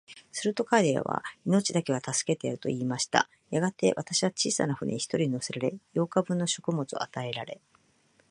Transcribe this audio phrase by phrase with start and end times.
[0.31, 3.29] すると彼は、命だけは助けてやる、と言いました。
[3.51, 7.61] やがて、私は小さな舟に一人乗せられ、八日分の食物を与えられ、